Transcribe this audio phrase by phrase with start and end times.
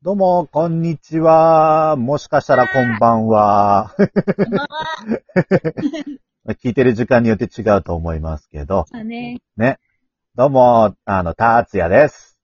[0.00, 1.96] どうも、こんにちは。
[1.96, 3.96] もしかしたらこんばんは。
[3.96, 4.04] こ
[4.44, 4.88] んばんは。
[6.62, 8.86] 聞いてる時間によって違うと思いますけど。
[8.92, 9.40] そうね。
[9.56, 9.80] ね。
[10.36, 12.38] どうも、あの、たつやです。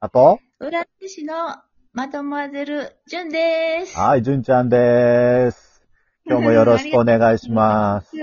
[0.00, 0.38] あと？
[0.60, 1.62] 浦安市の
[1.94, 3.98] マドモアゼル、ジュンです。
[3.98, 5.82] はい、じゅんちゃんです。
[6.26, 8.14] 今日もよろしくお願いします。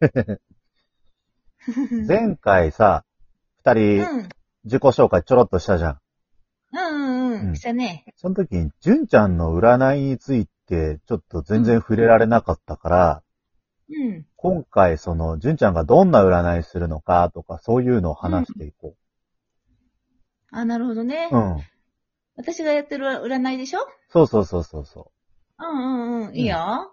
[2.08, 3.04] 前回さ、
[3.64, 4.28] 二う人ん。
[4.64, 6.01] 自己紹介ちょろっとしたじゃん
[7.42, 7.56] うんううんん。
[7.56, 8.04] したね。
[8.16, 13.22] その時に、じゅんちゃんの占いについて、ちょっと全然触れられなかったから、
[13.90, 14.26] うん。
[14.36, 18.94] 今回、その、じゅんちゃんがどんな占いするのかとか、そういうのを話していこ
[20.50, 21.28] あ、なるほどね。
[21.30, 21.36] う。
[21.36, 21.56] うん。
[22.36, 23.80] 私がやってる占いでしょ？
[24.08, 25.10] そうそうそうそうそ
[25.58, 26.34] うんうんうん。
[26.34, 26.92] いいよ。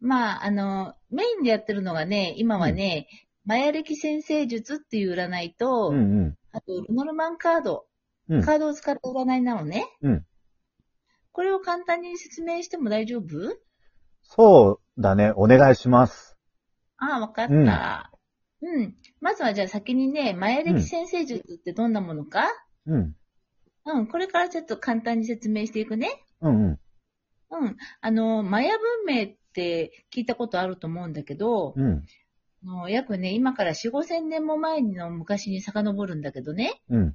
[0.00, 3.06] まあ、あの、メインでやってるのがね、今はね、
[3.44, 5.92] マヤ歴先生術っていう占いと、う。
[5.92, 6.34] うんうん。
[6.52, 7.84] あと、ルノルマンカード、
[8.28, 9.84] うんカードを使った占いなのね。
[10.02, 10.26] うん
[11.34, 13.56] これを簡単に説明しても大丈夫？
[14.22, 15.32] そうだね。
[15.34, 16.36] お願いします。
[16.98, 18.12] ああ、わかった。
[18.60, 18.94] うん。
[19.20, 22.44] まずはじゃあ先にね、マヤ歴先生術ってどんなものか、
[22.86, 23.16] うん。
[23.86, 26.22] うん、これからちょっと簡単に説明していくね。
[26.42, 26.80] うんうん。
[27.50, 27.76] うん。
[28.02, 32.04] あの、マヤ文明って聞いたことあると思うんだけど、うん。
[32.64, 37.14] あの約ね、今から4、5千年も前の昔に遡るんだけどね、うん。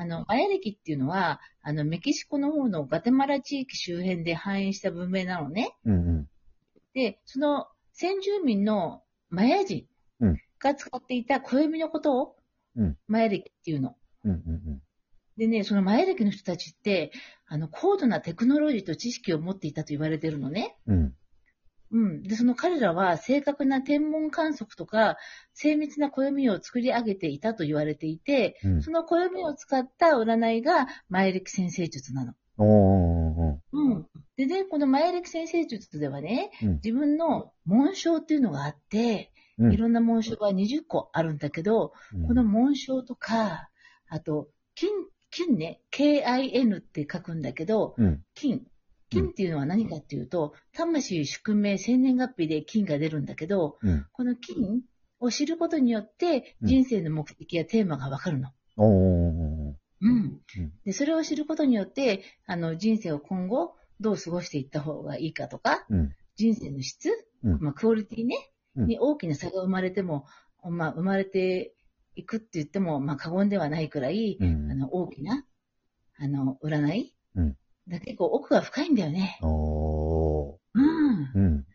[0.00, 5.74] あの、マヤ歴っていうのは、あの、メキシコの方のガテマラ地域周辺で繁栄した文明なのね。
[5.84, 6.28] うんうん。
[6.94, 9.86] で、その先住民のマヤ人
[10.20, 12.36] うんが使っていた暦のことを、
[12.76, 13.96] うんマヤ歴っていうの。
[14.24, 14.82] うんうん
[15.36, 17.12] でね、そのマヤ歴の人たちって、
[17.46, 20.76] あの、高度なテクノロジーと知識を持っていたと言われてるのね。
[20.86, 21.14] うん。
[21.90, 22.22] うん。
[22.22, 25.16] で、その彼らは正確な天文観測とか、
[25.54, 28.82] 精密な暦を作り上げていたと言われていて、うん。
[28.82, 32.34] その暦を使った占いがマヤ歴先生術なの。
[33.72, 34.06] うん。
[34.36, 39.72] でね、このマヤ歴先生術ではね、うん自分の紋章っていうのがあって、うん。
[39.72, 41.92] いろんな紋章が20個あるんだけど、
[42.26, 43.68] この紋章とか、
[44.08, 44.90] あと、金、
[45.30, 48.22] 金ね、K-I-N って書くんだけど、うん。
[48.34, 48.66] 金。
[49.10, 54.06] 金っていうのは何かっていうと、魂、宿命、生年月日で金が出るんだけど、うん。
[54.12, 54.80] この金
[55.20, 58.50] を知ることによって、うん人生の目的やテーマがわかるの。
[60.00, 60.40] うん。
[60.84, 66.14] で、それを知ることによって、あの、人生を今後、どう過ごしていった方がいいかとか、うん。
[66.36, 67.10] 人生の質、
[67.42, 68.36] うんまあ、クオリティね、
[68.76, 70.26] うんに大きな差が生まれても、
[70.62, 71.74] まあ、生まれて
[72.14, 75.44] いくって言っても、まあ、過言ではないくらい、うんあの、大きな、
[76.18, 77.17] あの、占い、うん
[77.88, 79.38] だ結構奥が深いんだよね。
[79.42, 80.56] おー。
[80.74, 81.30] うん。
[81.34, 81.66] うん。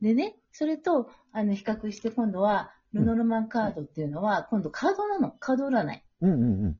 [0.00, 5.30] でね、それと、あの、比較して今度は、ルノルマンカードっていうのは、今度カードなの。
[5.30, 6.02] カード占い。
[6.22, 6.76] うんうんうん。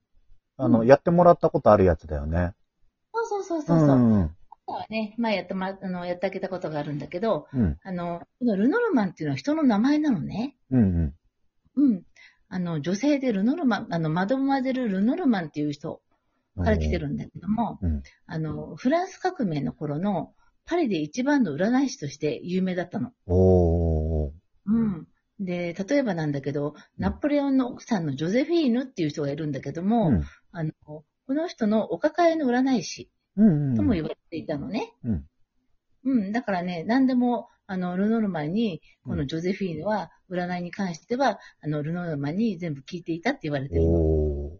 [0.56, 2.54] あの、うんやってもらったことあるやつだよね。
[3.12, 3.96] そうそうそうそうそう。
[3.98, 4.36] ん。
[4.66, 7.78] はね、前やってもらあの、やってあげたことがあるんだけど、うん。
[7.82, 10.56] あの、このルノルマンっていうのは人の名前なのね。
[10.70, 11.14] うんうん。
[11.76, 12.02] うん。
[12.48, 16.00] あの、女性でルノルマン、あの、マドモアゼル・ルノルマンっていう人
[16.56, 18.02] から来てるんだけども、うん。
[18.26, 20.34] あの、フランス革命の頃の
[20.66, 23.12] パリで一番の占い師として有名だったの。
[23.26, 24.32] おー。
[24.66, 25.08] うん。
[25.40, 30.24] で、例えばなんだけど、ナポレオンの奥さんのジョゼフィーヌっていう人がいるんだけども、うん。
[30.52, 33.10] あの、この人のお抱えの占い師。
[33.36, 33.42] と
[33.82, 34.92] も言われていたのね。
[35.04, 35.24] うん。
[36.04, 36.32] うん。
[36.32, 44.58] だからね、何でも、あの、ルノルマンに、このジョゼフィーヌは、占いに関しては、あの、ルノルマンに全部聞いていたって言われてるの。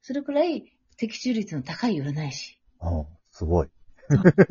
[0.00, 0.64] それくらい、
[0.96, 2.58] 的中率の高い占い師。
[2.80, 3.68] あすごい。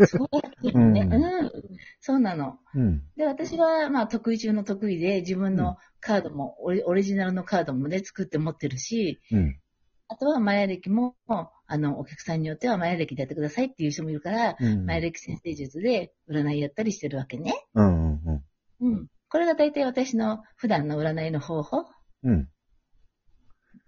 [0.07, 1.02] そうやってるね。
[1.02, 1.52] うんうん。
[2.00, 2.57] そうなの。
[2.74, 3.03] うん。
[3.16, 9.59] で、私は、まあ、得意中の得意で、自分のカードも、オリオリジナルのカードもね、作って持ってるし、うん。
[10.07, 14.85] あとは、マヤ歴も、あの、お客さんによっては、マヤ歴でやってくださいっていう人もいるから、うん。
[14.85, 17.53] マヤ歴先生術で占いやったりしてるわけね。
[17.75, 18.94] うんうんうん。
[18.94, 19.08] うん。
[19.29, 21.85] これが大体私の普段の占いの方法。
[22.23, 22.50] うん。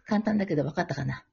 [0.05, 1.25] 簡単だけど分かったかな。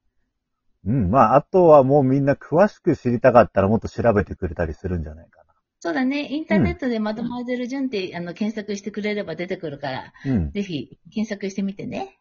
[0.86, 1.10] うん。
[1.10, 5.40] まあ、あとはもうみんな詳しく知りたかったらもっと調べてくれたりするんじゃないか
[5.82, 6.26] そうだね。
[6.30, 10.32] インターネットでマドモアゼルジュンって、あの検索してくれれば出てくるから、な。
[10.34, 10.50] うん。
[10.50, 12.18] ぜひ検索してみてね。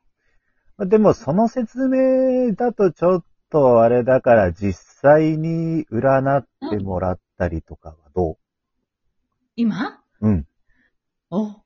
[0.78, 4.72] まあでも、その説明だとちょっとあれだから、実
[5.02, 8.38] 際に占ってもらったりとかはど
[9.58, 10.00] 今？
[10.22, 10.48] ううん。
[11.30, 11.62] お、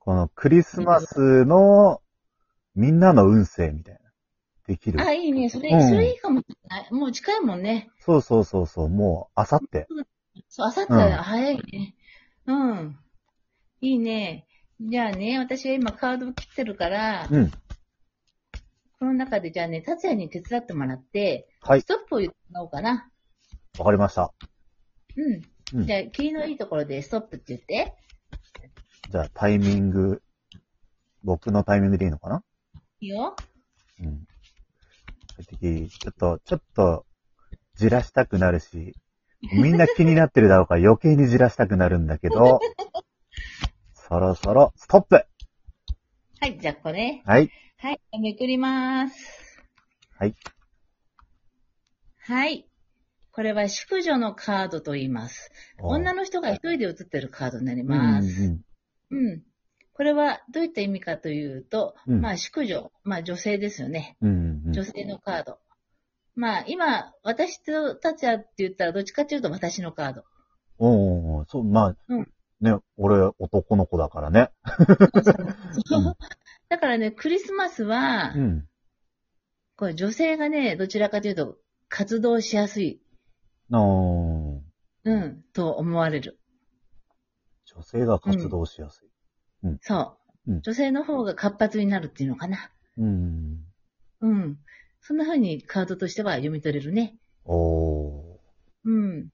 [0.00, 2.02] このクリスマスの
[2.74, 4.01] みんなの運勢みたいな。
[4.72, 5.00] できる。
[5.00, 5.48] あ、いいね。
[5.50, 6.92] それ、うんそれいいかもしれない。
[6.92, 7.90] もう近いもんね。
[8.00, 9.86] そうそうそうそう、もう、あさって。
[10.48, 11.94] そう、あさってうん早いね。
[12.46, 12.98] うん。
[13.80, 14.46] いいね。
[14.80, 17.50] じゃあね、私は今カードを切ってるから、うん。
[17.50, 23.10] この中でじゃあね、達也に手伝ってもらって、はいストップを言ってもらおうかな。
[23.78, 24.32] わかりました。
[25.16, 25.42] うん。
[25.74, 27.94] うんじゃあ、霧のいいところでストップって言って。
[29.10, 30.22] じゃあ、タイミング、
[31.24, 32.42] 僕のタイミングでいいのかな？
[33.00, 33.34] いいよ。
[34.00, 34.26] うん。
[35.36, 37.06] 正直ちょっと、ちょっと、
[37.74, 38.94] じらしたくなるし、
[39.40, 42.60] みんな気になってるだろうから余計にじらしたくなるんだけど、
[43.94, 45.24] そろそろ、ストップ
[46.40, 47.22] はい、じゃあこれ。
[47.24, 47.50] はい。
[47.78, 49.64] はい、めくります。
[50.18, 50.34] はい。
[52.18, 52.68] はい。
[53.32, 55.50] これは淑女のカードと言います。
[55.78, 58.42] 女の人が一人で写ってるカードになります。
[58.42, 58.64] うん
[59.12, 59.42] うん。
[59.94, 64.16] これはどういった意味かというと、うんまあ、淑女、まあ、女性ですよね。
[64.22, 64.28] うん。
[64.28, 65.58] うんうん女性のカード。
[66.34, 70.24] まあ、今、私と達也って言ったらどっちかっていうと私のカード。
[70.78, 72.28] おおそう、まあ、うん
[72.60, 74.50] ね、俺男の子だからね。
[75.90, 76.14] うん
[76.70, 78.68] だからね、クリスマスは、うん。
[79.76, 81.58] これ女性がね、どちらかというと
[81.88, 83.02] 活動しやすい、
[85.04, 86.38] うん、と思われる。
[87.66, 89.11] 女性が活動しやすい。
[89.80, 90.16] そ
[90.46, 90.52] う。
[90.52, 92.70] うん女性の方が活発になるっていうのかな。
[92.98, 93.64] うん。
[94.20, 94.58] うん。
[95.00, 97.16] そんな風にカードとしては読み取れるね。
[97.44, 98.38] おー
[98.84, 99.28] うん。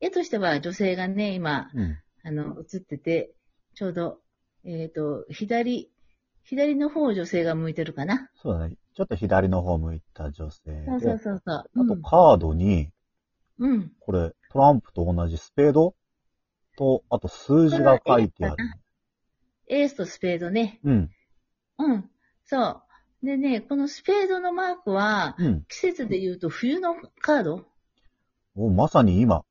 [0.00, 1.98] 絵としては女性がね、今、うん。
[2.24, 3.32] あの、映ってて、
[3.74, 4.18] ちょうど、
[4.64, 5.90] えっ、と、左、
[6.44, 8.30] 左の方を女性が向いてるかな。
[8.36, 8.76] そうだね。
[8.94, 10.86] ちょっと左の方向いた女性で。
[10.86, 11.56] そうそうそうそう。
[11.56, 12.90] あとカードに、
[13.58, 13.70] うん。
[13.70, 13.92] うん。
[14.00, 15.94] これ、トランプと同じスペード
[16.76, 18.56] と、あと数字が書いてある。
[19.68, 20.80] エースとスペードね。
[20.84, 21.10] うん。
[21.78, 22.10] うん。
[22.44, 22.82] そう。
[23.22, 25.64] でね、このスペードのマークは、うん。
[25.68, 27.66] 季節で言うと冬のカード？
[28.54, 29.44] おまさに今。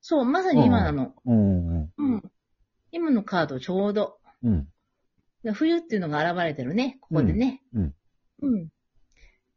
[0.00, 1.14] そう、まさに今なの。
[1.26, 1.92] うんうん。
[1.96, 2.32] うん。
[2.92, 4.18] 今のカードちょうど。
[4.42, 4.68] うん。
[5.42, 7.62] で冬っていうのが現れてるね、ここでね。
[7.74, 7.94] うん。
[8.42, 8.68] うん。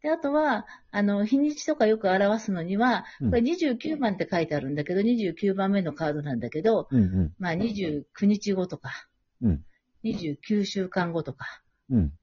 [0.01, 7.33] で、あとは、あの、日にちとかよく表すのには、うんこれ29番って書いてあるんだけど、29番目のカードなんだけど、うんうん。
[7.39, 8.91] まあ29日後とか、
[9.41, 9.63] うん。
[10.03, 11.45] 29週間後とか、
[11.89, 12.13] うん。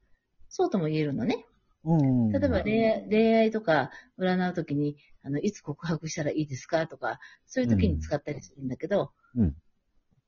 [0.49, 1.47] そうとも言えるのね。
[1.85, 2.33] うん。
[2.33, 9.57] 例えば恋愛恋愛とか占うときに、あの、いつ告白したらいいですかとか、そういう時に使ったりするんだけど、うん。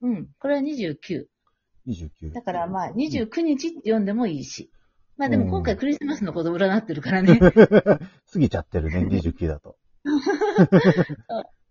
[0.02, 0.28] うん。
[0.38, 1.26] これは29。
[1.86, 2.32] 29。
[2.32, 4.70] だからまあ、29日って読んでもいいし。
[5.16, 7.38] まあでも今回うんクリスマスのこと占ってるからね。
[8.32, 9.76] 過ぎちゃってるね、29だと。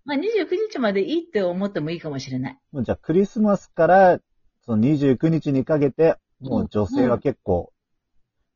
[0.05, 2.59] まあ29日までいいって思ってもいいかもしれない。
[2.71, 4.19] もうじゃあクリスマスから、
[4.71, 7.73] その29日にかけて、もう女性は結構、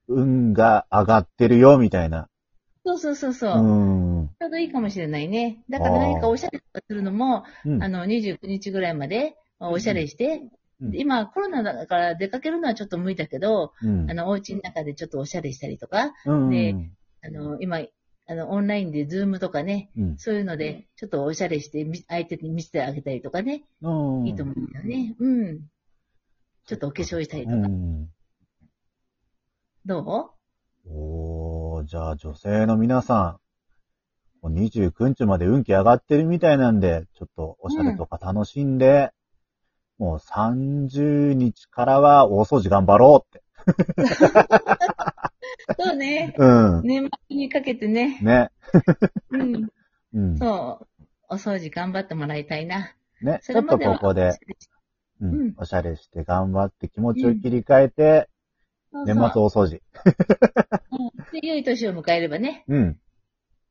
[0.07, 2.29] 運が上がってるよ、みたいな。
[2.85, 4.21] そうそうそうそうう。
[4.21, 4.29] ん。
[4.39, 5.63] ちょうどいいかもしれないね。
[5.69, 10.43] だから何かおしゃれとかするのも、うんあの、29日ぐらいまでまあおしゃれして、
[10.81, 16.49] うんで今コロナだから出かけるのはちょっと無理だけど、うんあの、お家の中でちょっとおしゃれしたりとか、うん。
[16.49, 16.75] で
[17.23, 17.79] あの、今、
[18.27, 20.17] あの、オンラインでズームとかね、うん。
[20.17, 24.27] そういうので、ちょっとおしゃれして、み相手に見せてあげたりとかね、うん。
[24.27, 25.15] いいと思うんだよね。
[25.19, 25.59] うん。
[26.65, 27.55] ちょっとお化粧したりとか。
[27.55, 28.09] うん。
[29.85, 30.33] ど
[30.87, 33.39] おー、じゃあ女性の皆さ
[34.43, 39.11] ん、もう29日まで運気上がってるみたいなんで、ちょっとおしゃれとか楽しんで、
[39.97, 43.43] もう30日からは大掃除頑張ろうって。
[45.79, 46.33] うそうね。
[46.37, 46.45] う
[46.81, 46.81] ん。
[46.83, 48.19] 年末にかけてね。
[48.21, 48.51] ね。
[49.29, 49.69] うん。
[50.13, 50.37] うん。
[50.37, 51.03] そう。
[51.29, 52.95] お掃除頑張ってもらいたいな。
[53.21, 53.39] ね。
[53.41, 54.33] そちょっとここで、
[55.21, 58.29] ううんん、おしゃれして頑張って気持ちを切り替えて、
[59.05, 59.79] 年末大掃除。
[60.91, 62.63] うんで、良い年を迎えればね。
[62.67, 62.99] うん。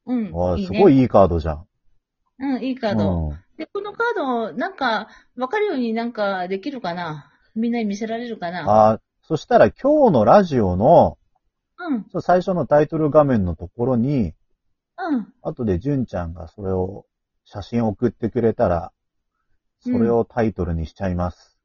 [0.07, 0.33] うん。
[0.33, 1.67] わあ、すごいいいカードじゃん。
[2.41, 3.29] うん、いいカード。
[3.29, 7.31] うんで、このカード、なんか、わかるようになんかできるかな？
[7.55, 8.95] みんなに見せられるかな？
[8.95, 11.19] あそしたら今日のラジオの、
[11.79, 14.35] うん、最初のタイトル画面のところに、
[14.99, 15.33] うん。
[15.41, 17.07] 後で純ちゃんがそれを
[17.45, 18.91] 写真送ってくれたら、
[19.85, 21.57] それをタイトルにしちゃいます。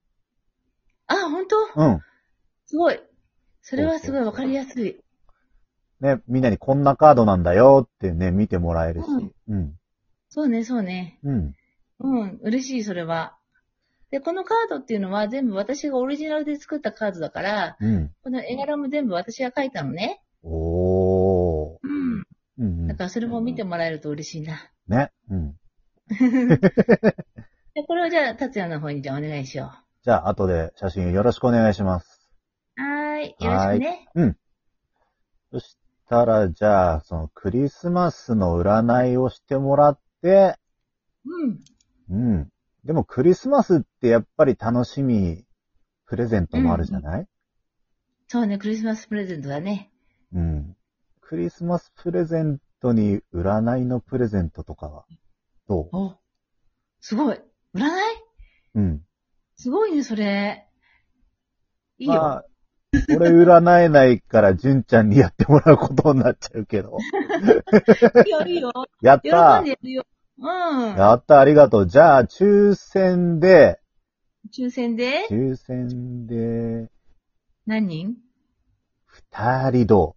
[1.08, 1.82] あ、本当？
[1.82, 2.00] うん。
[2.66, 3.00] すごい。
[3.62, 5.00] それはすごいわかりやすい。
[6.02, 9.08] ね、みんなにこんなカードなんだよってね、見てもらえるし。
[9.48, 9.76] うん。
[10.30, 11.20] そうね、そうね。
[11.24, 11.56] うん。
[12.00, 13.38] うん、嬉しい、それは。
[14.12, 18.12] で、このカードっていうのは全部私がオリジナルで作ったカードだから、うん。
[18.24, 20.22] この絵柄も全部私が描いたのね。
[20.44, 21.80] おー。
[21.84, 22.24] うん。
[22.60, 24.70] うんうんだからそれも見てもらえると嬉しいな。
[24.88, 25.12] ね。
[25.30, 25.56] うん。
[28.00, 32.28] れをじゃあ、達也の方にじゃあお願いしよじゃあ、後で写真よろしくお願いします。
[32.78, 32.82] う。
[32.82, 33.36] はーい。
[33.44, 34.08] よろしくね。
[35.52, 35.78] そし
[36.08, 40.56] たら、じゃあ、そのクリスマスの占いをしてもらって、
[41.26, 41.60] うん。
[42.10, 42.50] うん。
[42.86, 45.46] でもクリスマスってやっぱり楽しみ、
[46.06, 47.28] プレゼントもあるじゃない、
[48.28, 49.92] そうね、クリスマスプレゼントだね。
[50.34, 50.78] うん、
[51.22, 55.06] クリスマスプレゼントに占いのプレゼントとかは、
[55.68, 55.90] どう？
[55.92, 56.20] お、
[57.02, 57.42] すごい。
[57.76, 57.90] 占い？
[58.76, 59.02] うん。
[59.56, 60.68] すごいね、それ。
[61.98, 62.14] いいよ。
[62.14, 62.46] まあ、
[63.16, 66.98] 俺占えないから、純ちゃんにやってもらうことになっちゃうけど。
[68.26, 68.72] いいよ、いいよ。
[69.00, 70.06] 喜やったんでやるよ。
[70.38, 70.96] うん。
[70.96, 71.88] やった、ありがとう。
[71.88, 73.80] じゃあ、抽選で、
[74.52, 75.28] 抽選で？
[75.30, 76.90] 抽選で、
[77.68, 78.16] 何人？
[79.06, 80.16] 二人ど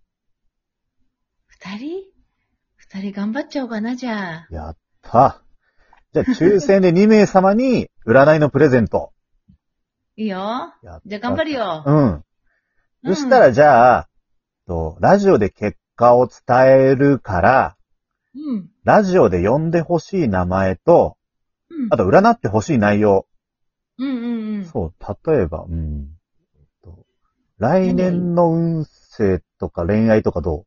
[1.49, 2.04] 二人？
[2.76, 4.47] 二人頑張っちゃおうかな、じゃあ。
[4.50, 5.42] うやった。
[6.12, 9.12] じゃあ、抽選で2名様に占いのプレゼント。
[10.16, 10.73] いいよ。
[10.83, 11.83] じゃあ頑張るよ。
[11.87, 12.04] うん。
[12.04, 12.25] うん
[13.04, 14.09] そしたら、じゃあ、
[14.69, 17.76] と、ラジオで結果を伝えるから、
[18.33, 18.71] うん。
[18.85, 21.16] ラジオで呼んでほしい名前と、
[21.69, 21.88] うん。
[21.90, 23.26] あと占ってほしい内容。
[23.99, 24.64] うんうんうん。
[24.66, 26.11] そう、例えば、うん。
[26.85, 27.04] と
[27.59, 30.64] 来年の運勢とか恋愛とかど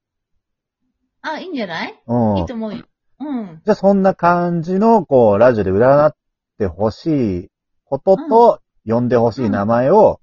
[1.21, 1.93] あ、いいんじゃない？
[2.05, 2.37] ううん。
[2.39, 2.83] いいと思うよ。
[3.29, 3.61] うん。
[3.65, 6.15] じゃあそんな感じの、こう、ラジオで占っ
[6.57, 7.49] てほしい
[7.85, 10.21] ことと、呼んでほしい名前を、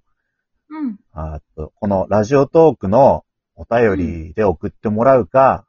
[0.70, 0.98] うん。
[1.12, 5.66] あとこのラジオトークのお便りで送ってもらうか、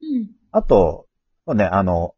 [0.00, 0.30] うん。
[0.52, 1.06] あと、
[1.46, 2.14] そうね、あの、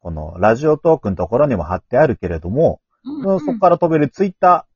[0.00, 3.40] このラジオトークのところにも貼ってあるけれども、うん。
[3.40, 4.74] そこから飛べるツイッター、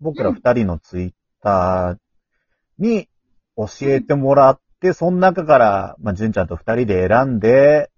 [0.00, 3.08] 僕ら二人のツイッターに
[3.56, 7.90] 教えてもらって、その中から、まあ、純ちゃんと二人で選んで、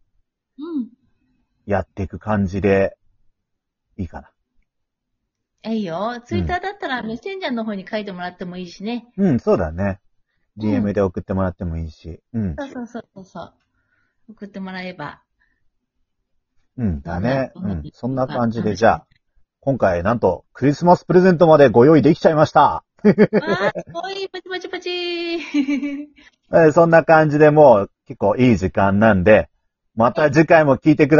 [0.60, 0.88] うん。
[1.66, 2.96] やっていく感じで、
[3.96, 5.72] いいかな。
[5.72, 6.20] いいよ。
[6.24, 9.08] ツイッターだったらメッセンジャーの方に書いてもらってもいいしね。
[9.16, 9.84] うん、そうだね。
[9.84, 10.10] うん
[10.60, 12.20] DM で送ってもらってもいいし。
[12.34, 12.56] うん。
[12.56, 13.54] そうそうそうそうそう。
[14.30, 15.22] 送ってもらえば。
[16.76, 17.52] うん、だね。
[17.54, 17.90] どんん。
[17.92, 19.06] そんな感じで、うんじゃあ、
[19.60, 22.60] 今回なんとクリスマスプレゼントまでご用意できちゃいました。
[22.60, 26.06] わー、すごい、パチパチパチ ー。
[26.52, 29.49] えーそんな感じでもう結構いい時間なんで、
[30.00, 31.18] また次回も聞いてください。